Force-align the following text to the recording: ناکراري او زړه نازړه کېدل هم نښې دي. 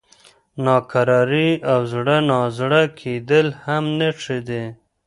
ناکراري 0.65 1.49
او 1.71 1.79
زړه 1.93 2.17
نازړه 2.31 2.81
کېدل 2.99 3.47
هم 3.63 3.83
نښې 3.99 4.39
دي. 4.49 4.63